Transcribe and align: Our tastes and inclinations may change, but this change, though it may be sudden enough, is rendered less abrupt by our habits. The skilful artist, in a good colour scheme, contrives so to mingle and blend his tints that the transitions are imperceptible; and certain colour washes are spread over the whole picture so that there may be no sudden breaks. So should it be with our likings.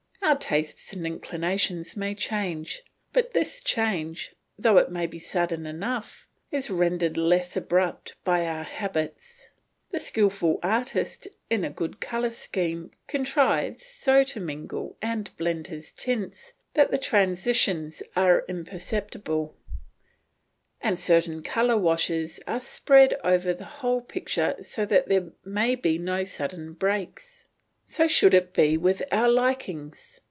Our 0.23 0.37
tastes 0.37 0.93
and 0.93 1.05
inclinations 1.05 1.97
may 1.97 2.15
change, 2.15 2.83
but 3.11 3.31
this 3.33 3.61
change, 3.61 4.33
though 4.57 4.77
it 4.77 4.89
may 4.89 5.05
be 5.05 5.19
sudden 5.19 5.65
enough, 5.65 6.29
is 6.51 6.69
rendered 6.69 7.17
less 7.17 7.57
abrupt 7.57 8.15
by 8.23 8.45
our 8.45 8.63
habits. 8.63 9.49
The 9.89 9.99
skilful 9.99 10.59
artist, 10.63 11.27
in 11.49 11.65
a 11.65 11.69
good 11.69 11.99
colour 11.99 12.29
scheme, 12.29 12.91
contrives 13.07 13.85
so 13.85 14.23
to 14.23 14.39
mingle 14.39 14.95
and 15.01 15.35
blend 15.35 15.67
his 15.67 15.91
tints 15.91 16.53
that 16.75 16.91
the 16.91 16.97
transitions 16.97 18.01
are 18.15 18.45
imperceptible; 18.47 19.53
and 20.79 20.97
certain 20.97 21.43
colour 21.43 21.75
washes 21.75 22.39
are 22.47 22.61
spread 22.61 23.19
over 23.25 23.53
the 23.53 23.65
whole 23.65 23.99
picture 23.99 24.55
so 24.63 24.85
that 24.85 25.09
there 25.09 25.33
may 25.43 25.75
be 25.75 25.97
no 25.97 26.23
sudden 26.23 26.71
breaks. 26.71 27.47
So 27.85 28.07
should 28.07 28.33
it 28.33 28.53
be 28.53 28.77
with 28.77 29.03
our 29.11 29.27
likings. 29.27 30.19